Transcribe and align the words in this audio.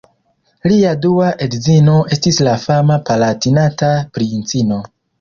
Lia 0.71 0.93
dua 1.03 1.27
edzino 1.47 1.99
estis 2.17 2.41
la 2.49 2.57
fama 2.65 3.01
Palatinata 3.13 3.95
princino. 4.19 4.87